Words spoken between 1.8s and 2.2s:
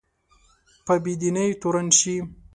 شي